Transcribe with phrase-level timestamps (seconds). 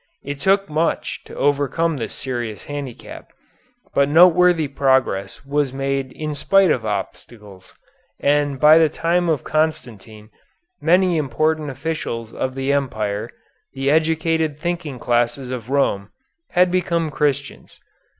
[0.23, 3.31] It took much to overcome this serious handicap,
[3.93, 7.75] but noteworthy progress was made in spite of obstacles,
[8.19, 10.31] and by the time of Constantine
[10.81, 13.29] many important officials of the Empire,
[13.73, 16.09] the educated thinking classes of Rome,
[16.49, 17.79] had become Christians.